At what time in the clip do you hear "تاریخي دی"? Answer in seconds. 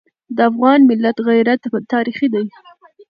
1.93-2.45